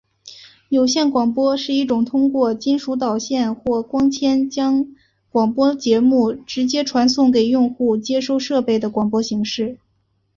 [0.69, 4.95] 有线广播是一种通过金属导线或光纤将
[5.29, 9.77] 广播节目直接传送给用户接收设备的广播形式。